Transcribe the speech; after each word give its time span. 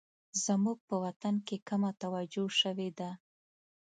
زموږ 0.45 0.77
په 0.89 0.95
وطن 1.03 1.35
کې 1.47 1.57
کمه 1.67 1.91
توجه 2.01 2.45
شوې 2.59 2.89
ده 2.99 3.11